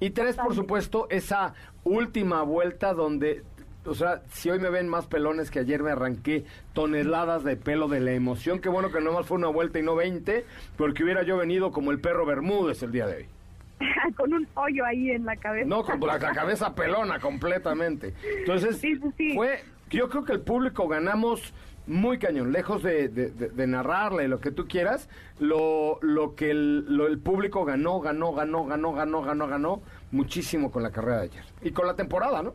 [0.00, 1.52] Y tres, por supuesto, esa
[1.84, 3.42] última vuelta donde,
[3.84, 7.88] o sea, si hoy me ven más pelones que ayer me arranqué toneladas de pelo
[7.88, 11.22] de la emoción, qué bueno que nomás fue una vuelta y no 20, porque hubiera
[11.22, 13.26] yo venido como el perro Bermúdez el día de hoy.
[14.16, 15.66] con un hoyo ahí en la cabeza.
[15.68, 18.14] No, con la, la cabeza pelona completamente.
[18.38, 19.34] Entonces, Sí, sí, sí.
[19.34, 21.52] fue, yo creo que el público ganamos
[21.86, 27.06] muy cañón, lejos de, de, narrarle lo que tú quieras, lo, lo que el, lo-
[27.06, 31.44] el público ganó, ganó, ganó, ganó, ganó, ganó, ganó muchísimo con la carrera de ayer.
[31.62, 32.54] Y con la temporada, ¿no?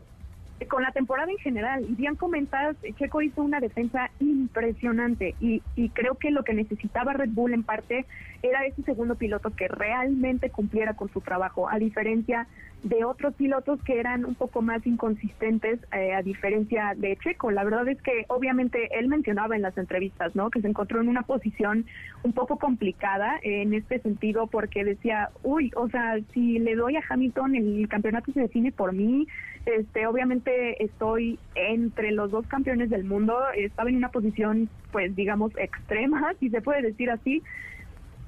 [0.68, 1.86] con la temporada en general.
[1.88, 7.14] Y bien comentas, Checo hizo una defensa impresionante y, y creo que lo que necesitaba
[7.14, 8.04] Red Bull en parte
[8.42, 12.46] era ese segundo piloto que realmente cumpliera con su trabajo, a diferencia
[12.82, 17.50] de otros pilotos que eran un poco más inconsistentes, eh, a diferencia de Checo.
[17.50, 20.50] La verdad es que obviamente él mencionaba en las entrevistas, ¿no?
[20.50, 21.86] Que se encontró en una posición
[22.22, 26.96] un poco complicada eh, en este sentido porque decía, uy, o sea, si le doy
[26.96, 29.26] a Hamilton el campeonato se define por mí,
[29.66, 35.52] este, obviamente estoy entre los dos campeones del mundo, estaba en una posición, pues digamos,
[35.58, 37.42] extrema, si se puede decir así,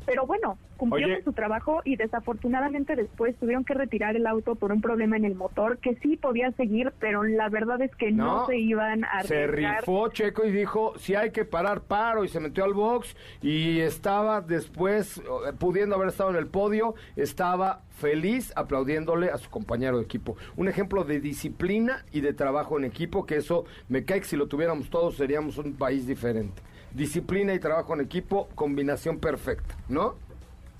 [0.06, 1.16] pero bueno, cumplió Oye.
[1.16, 5.24] con su trabajo y desafortunadamente después tuvieron que retirar el auto por un problema en
[5.24, 9.22] el motor que sí podía seguir, pero la verdad es que no, se iban a
[9.22, 9.80] Se arriesgar.
[9.80, 13.80] rifó Checo y dijo, si hay que parar, paro, y se metió al box y
[13.80, 15.22] estaba después,
[15.58, 20.36] pudiendo haber estado en el podio, estaba feliz aplaudiéndole a su compañero de equipo.
[20.56, 24.36] Un ejemplo de disciplina y de trabajo en equipo, que eso me cae que si
[24.36, 26.62] lo tuviéramos todos seríamos un país diferente.
[26.94, 30.14] Disciplina y trabajo en equipo, combinación perfecta, ¿no?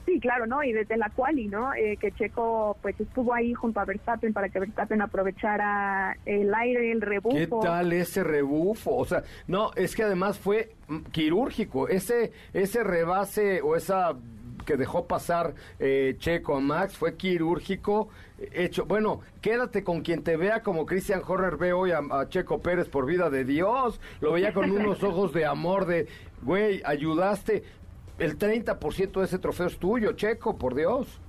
[0.05, 0.63] Sí, claro, ¿no?
[0.65, 1.73] Y desde la quali, ¿no?
[1.75, 6.91] Eh, que Checo pues estuvo ahí junto a Verstappen para que Verstappen aprovechara el aire,
[6.91, 7.37] el rebufo.
[7.37, 8.97] ¿Qué tal ese rebufo?
[8.97, 11.89] O sea, no, es que además fue mm, quirúrgico.
[11.89, 14.15] Ese, ese rebase o esa
[14.65, 18.09] que dejó pasar eh, Checo a Max fue quirúrgico
[18.53, 18.87] hecho.
[18.87, 22.89] Bueno, quédate con quien te vea como Christian Horner ve hoy a, a Checo Pérez
[22.89, 24.01] por vida de Dios.
[24.21, 26.09] Lo veía con unos ojos de amor de,
[26.43, 27.63] güey, ayudaste.
[28.19, 31.21] El 30% de ese trofeo es tuyo, Checo, por Dios.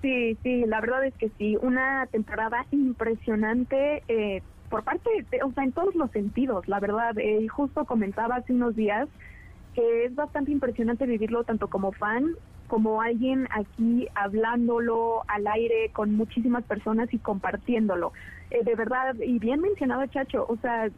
[0.00, 5.52] Sí, sí, la verdad es que sí, una temporada impresionante eh, por parte, de, o
[5.52, 7.16] sea, en todos los sentidos, la verdad.
[7.18, 9.08] Eh, y justo comentaba hace unos días
[9.74, 12.26] que es bastante impresionante vivirlo tanto como fan
[12.72, 18.14] como alguien aquí hablándolo al aire con muchísimas personas y compartiéndolo.
[18.50, 20.88] Eh, de verdad, y bien mencionado Chacho, o sea,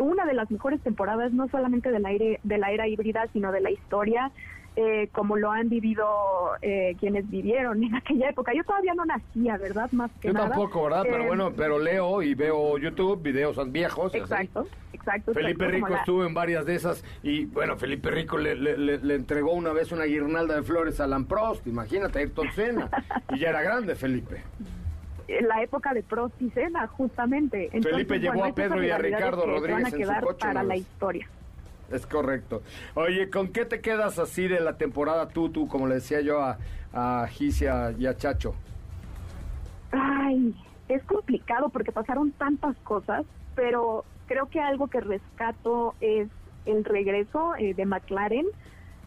[0.00, 3.60] una de las mejores temporadas no solamente del aire de la era híbrida, sino de
[3.60, 4.32] la historia.
[4.76, 6.06] Eh, como lo han vivido
[6.62, 8.52] eh, quienes vivieron en aquella época.
[8.54, 9.90] Yo todavía no nacía, ¿verdad?
[9.92, 10.50] Más que Yo nada.
[10.50, 11.02] tampoco, ¿verdad?
[11.02, 14.14] Pero Eh, bueno, pero leo y veo YouTube, videos viejos.
[14.14, 14.32] y así.
[14.32, 15.34] Exacto, exacto.
[15.34, 18.78] Felipe exacto, Rico la- estuvo en varias de esas y bueno, Felipe Rico le, le-
[18.78, 22.88] le- le entregó una vez una guirnalda de flores a Alan Prost, imagínate, Ayrton Senna,
[23.30, 24.40] y ya era grande Felipe.
[25.42, 27.64] la época de Prost y Senna, justamente.
[27.66, 30.24] Entonces, Felipe llevó bueno, a Pedro y a Ricardo Rodríguez van a en su quedar
[30.24, 31.28] coche para la historia.
[31.90, 32.62] Es correcto.
[32.94, 36.40] Oye, ¿con qué te quedas así de la temporada tú, tú, como le decía yo
[36.42, 36.58] a,
[36.92, 38.54] a y a Chacho?
[39.92, 40.54] Ay,
[40.88, 43.24] es complicado porque pasaron tantas cosas,
[43.54, 46.28] pero creo que algo que rescato es
[46.66, 48.46] el regreso eh, de McLaren,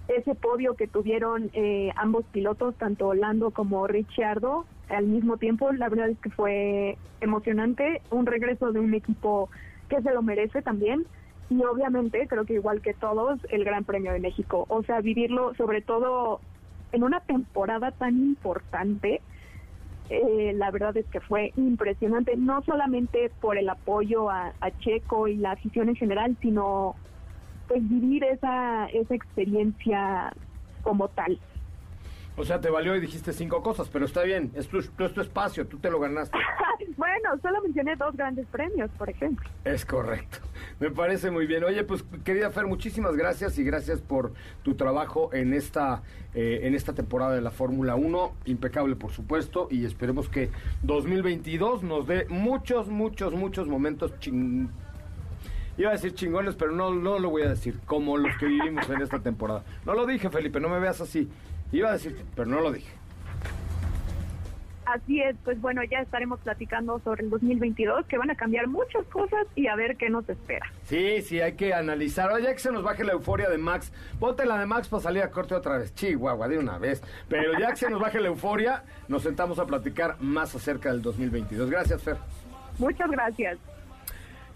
[0.07, 5.87] ese podio que tuvieron eh, ambos pilotos, tanto Lando como Ricciardo, al mismo tiempo, la
[5.87, 9.49] verdad es que fue emocionante, un regreso de un equipo
[9.87, 11.05] que se lo merece también.
[11.53, 14.65] Y obviamente, creo que igual que todos, el Gran Premio de México.
[14.69, 16.41] O sea, vivirlo sobre todo
[16.91, 19.21] en una temporada tan importante,
[20.09, 25.27] eh, la verdad es que fue impresionante, no solamente por el apoyo a, a Checo
[25.27, 26.95] y la afición en general, sino
[27.67, 30.33] pues vivir esa, esa experiencia
[30.81, 31.39] como tal.
[32.35, 35.21] O sea, te valió y dijiste cinco cosas, pero está bien, es tu, es tu
[35.21, 36.37] espacio, tú te lo ganaste.
[36.97, 39.47] bueno, solo mencioné dos grandes premios, por ejemplo.
[39.63, 40.39] Es correcto.
[40.79, 41.63] Me parece muy bien.
[41.63, 46.01] Oye, pues querida Fer, muchísimas gracias y gracias por tu trabajo en esta
[46.35, 50.49] eh, en esta temporada de la Fórmula 1, impecable por supuesto, y esperemos que
[50.81, 54.67] 2022 nos dé muchos, muchos, muchos momentos ching...
[55.77, 58.89] Iba a decir chingones, pero no, no lo voy a decir, como los que vivimos
[58.89, 59.63] en esta temporada.
[59.85, 61.29] No lo dije, Felipe, no me veas así.
[61.73, 62.93] Iba a decir, pero no lo dije.
[64.85, 69.05] Así es, pues bueno, ya estaremos platicando sobre el 2022, que van a cambiar muchas
[69.07, 70.71] cosas y a ver qué nos espera.
[70.83, 72.31] Sí, sí, hay que analizar.
[72.31, 73.91] Oye, que se nos baje la euforia de Max.
[74.19, 75.95] Ponte la de Max para salir a corte otra vez.
[75.95, 77.01] Chihuahua, de una vez.
[77.27, 81.01] Pero ya que se nos baje la euforia, nos sentamos a platicar más acerca del
[81.01, 81.71] 2022.
[81.71, 82.17] Gracias, Fer.
[82.77, 83.57] Muchas gracias.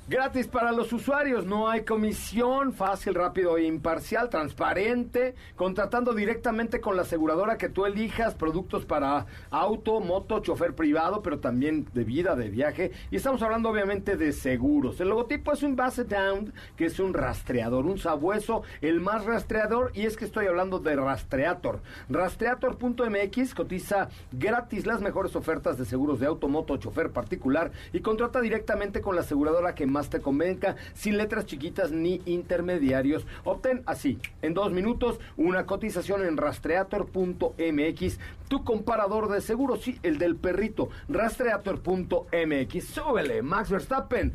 [0.09, 6.95] Gratis para los usuarios, no hay comisión, fácil, rápido e imparcial, transparente, contratando directamente con
[6.95, 12.37] la aseguradora que tú elijas, productos para auto, moto, chofer privado, pero también de vida,
[12.37, 12.93] de viaje.
[13.11, 15.01] Y estamos hablando obviamente de seguros.
[15.01, 19.91] El logotipo es un base down, que es un rastreador, un sabueso, el más rastreador,
[19.93, 21.81] y es que estoy hablando de Rastreator.
[22.07, 28.39] Rastreator.mx cotiza gratis las mejores ofertas de seguros de auto, moto, chofer particular y contrata
[28.39, 33.25] directamente con la aseguradora que más te convenga, sin letras chiquitas ni intermediarios.
[33.43, 40.17] Obtén así, en dos minutos, una cotización en rastreator.mx, tu comparador de seguros, sí, el
[40.17, 42.83] del perrito, rastreator.mx.
[42.85, 44.33] Súbele, Max Verstappen,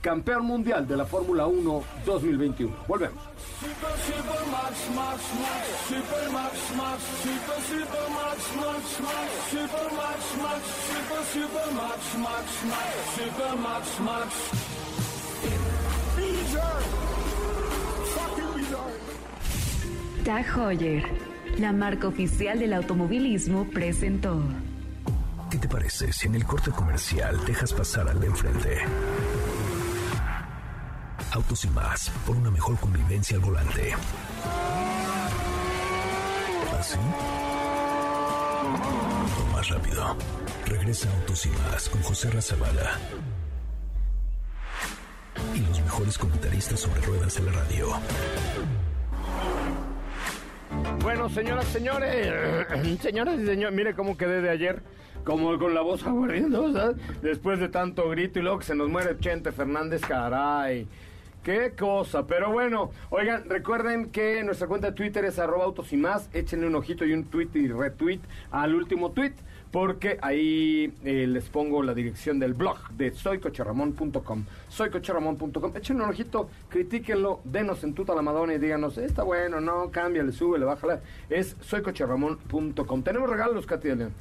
[0.00, 2.76] campeón mundial de la Fórmula 1 2021.
[2.86, 3.22] Volvemos.
[20.24, 21.04] Tag Heuer,
[21.58, 24.42] la marca oficial del automovilismo, presentó.
[25.50, 28.78] ¿Qué te parece si en el corte comercial dejas pasar al de enfrente?
[31.32, 33.92] Autos y más, por una mejor convivencia al volante.
[36.78, 36.98] ¿Así?
[39.40, 40.16] O más rápido.
[40.66, 42.98] Regresa Autos y más con José Razabala.
[46.04, 47.88] Mejores comentaristas sobre ruedas en la radio.
[51.00, 52.30] Bueno, señoras, señores,
[53.00, 54.82] señoras y señores, mire cómo quedé de ayer,
[55.24, 56.96] como con la voz aguardiendo, ¿sabes?
[57.22, 60.86] Después de tanto grito y luego que se nos muere Chente Fernández, caray.
[61.42, 65.96] Qué cosa, pero bueno, oigan, recuerden que nuestra cuenta de Twitter es arroba autos y
[65.96, 69.32] más, échenle un ojito y un tweet y retweet al último tweet,
[69.74, 76.48] porque ahí eh, les pongo la dirección del blog de soycocherramón.com, soycocherramón.com, échenle un ojito,
[76.68, 81.56] critíquenlo, denos en tuta la madonna y díganos, está bueno, no, cámbiale, súbele, bájala, es
[81.60, 83.02] soycocherramón.com.
[83.02, 84.12] Tenemos regalos, Katy de León.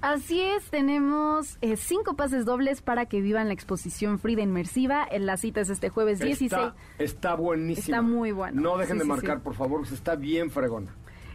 [0.00, 5.04] Así es, tenemos eh, cinco pases dobles para que vivan la exposición Frida Inmersiva.
[5.10, 6.52] En la cita es este jueves 16.
[6.52, 7.96] Está, está buenísimo.
[7.96, 8.60] Está muy bueno.
[8.60, 9.42] No dejen Sí, de sí, marcar, sí.
[9.42, 10.94] por favor, que está bien fregona.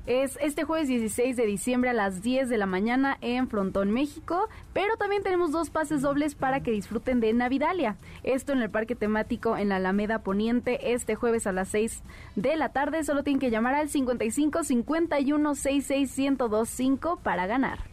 [0.09, 4.49] Es este jueves 16 de diciembre a las 10 de la mañana en Frontón, México.
[4.73, 7.95] Pero también tenemos dos pases dobles para que disfruten de Navidalia.
[8.23, 12.01] Esto en el parque temático en la Alameda Poniente este jueves a las 6
[12.35, 13.03] de la tarde.
[13.03, 17.88] Solo tienen que llamar al 55 51 66 1025 para ganar.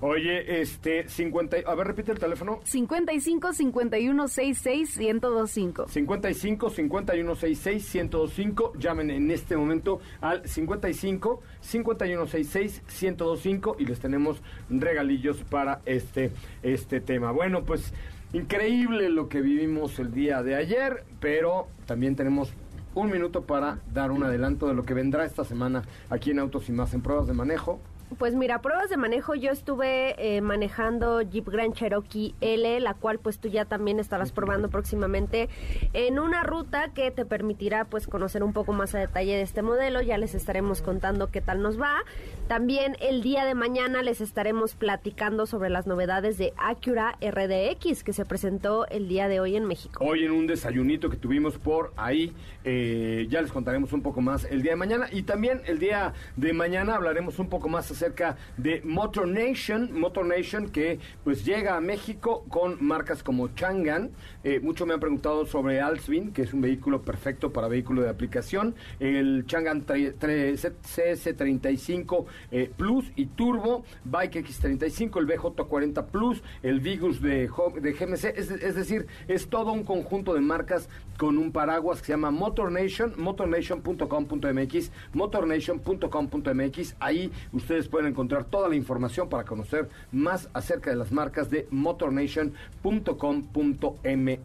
[0.00, 2.60] Oye, este, 50, a ver, repite el teléfono.
[2.64, 5.88] 55 51 66 1025.
[5.88, 8.72] 55 51 66 1025.
[8.78, 16.30] Llamen en este momento al 55 51 66 1025 y les tenemos regalillos para este,
[16.62, 17.32] este tema.
[17.32, 17.94] Bueno, pues
[18.34, 22.52] increíble lo que vivimos el día de ayer, pero también tenemos
[22.94, 26.68] un minuto para dar un adelanto de lo que vendrá esta semana aquí en Autos
[26.68, 27.80] y Más en pruebas de manejo.
[28.18, 33.18] Pues mira, pruebas de manejo, yo estuve eh, manejando Jeep Grand Cherokee L, la cual
[33.18, 35.48] pues tú ya también estarás probando próximamente
[35.92, 39.60] en una ruta que te permitirá pues conocer un poco más a detalle de este
[39.60, 42.04] modelo, ya les estaremos contando qué tal nos va.
[42.48, 48.12] También el día de mañana les estaremos platicando sobre las novedades de Acura RDX que
[48.12, 50.04] se presentó el día de hoy en México.
[50.04, 52.32] Hoy en un desayunito que tuvimos por ahí,
[52.62, 56.12] eh, ya les contaremos un poco más el día de mañana y también el día
[56.36, 61.76] de mañana hablaremos un poco más acerca de Motor Nation, Motor Nation que pues llega
[61.76, 64.12] a México con marcas como Changan.
[64.48, 68.10] Eh, mucho me han preguntado sobre Alsvin, que es un vehículo perfecto para vehículo de
[68.10, 68.76] aplicación.
[69.00, 77.50] El Changan CS35 eh, Plus y Turbo, Bike X35, el BJ40 Plus, el Vigus de,
[77.80, 78.24] de GMC.
[78.36, 80.88] Es, es decir, es todo un conjunto de marcas
[81.18, 86.96] con un paraguas que se llama Motor Nation, motornation.com.mx, motornation.com.mx.
[87.00, 91.66] Ahí ustedes pueden encontrar toda la información para conocer más acerca de las marcas de
[91.72, 94.35] motornation.com.mx.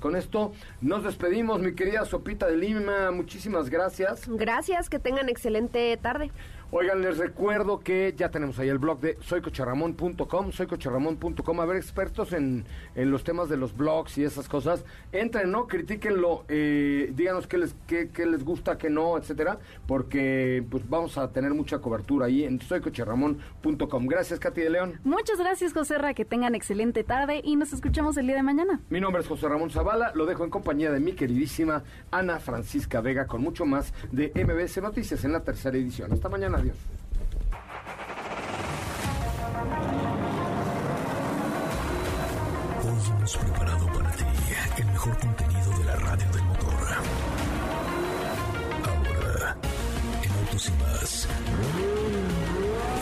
[0.00, 3.10] Con esto nos despedimos, mi querida Sopita de Lima.
[3.10, 4.22] Muchísimas gracias.
[4.26, 6.30] Gracias, que tengan excelente tarde.
[6.72, 11.60] Oigan, les recuerdo que ya tenemos ahí el blog de soycocharramón.com, soycocharramón.com.
[11.60, 12.64] A ver, expertos en,
[12.94, 14.84] en, los temas de los blogs y esas cosas.
[15.10, 15.66] Entren, ¿no?
[15.66, 19.58] Critíquenlo, eh, díganos qué les, qué, qué, les gusta, qué no, etcétera,
[19.88, 24.06] porque pues vamos a tener mucha cobertura ahí en soycocharramón.com.
[24.06, 25.00] Gracias, Katy de León.
[25.02, 28.80] Muchas gracias, José Ra, que tengan excelente tarde y nos escuchamos el día de mañana.
[28.90, 33.00] Mi nombre es José Ramón Zavala, lo dejo en compañía de mi queridísima Ana Francisca
[33.00, 36.12] Vega con mucho más de MBC Noticias en la tercera edición.
[36.12, 36.59] Hasta mañana.
[36.60, 36.72] Hoy
[43.08, 44.24] hemos preparado para ti
[44.76, 46.88] el mejor contenido de la radio del motor.
[48.84, 49.56] Ahora,
[50.22, 51.28] en Autos y más,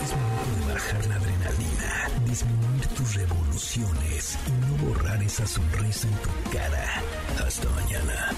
[0.03, 6.13] es momento de bajar la adrenalina, disminuir tus revoluciones y no borrar esa sonrisa en
[6.13, 7.01] tu cara.
[7.45, 8.29] Hasta mañana.